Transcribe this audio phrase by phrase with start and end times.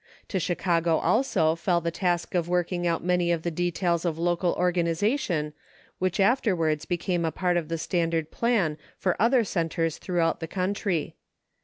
[0.29, 4.53] To Chicago also fell the task of working out many of the details of local
[4.53, 5.53] organization
[5.99, 11.17] which afterwards became a part of the standard plan for other centers throughout the country.